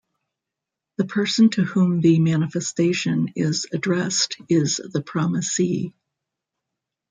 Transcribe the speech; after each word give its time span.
The 0.97 1.05
person 1.05 1.51
to 1.51 1.63
whom 1.63 2.01
the 2.01 2.17
manifestation 2.17 3.31
is 3.35 3.67
addressed 3.71 4.35
is 4.49 4.77
the 4.77 5.03
Promisee. 5.03 5.93